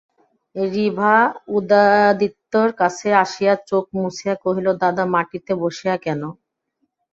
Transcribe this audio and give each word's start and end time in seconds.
বিভা 0.55 1.15
উদয়াদিত্যের 1.49 2.69
কাছে 2.79 3.07
আসিয়া 3.23 3.53
চোখ 3.69 3.85
মুছিয়া 3.95 4.35
কহিল, 4.43 4.67
দাদা, 4.81 5.03
মাটিতে 5.13 5.51
বসিয়া 5.61 5.95
কেন? 6.05 6.21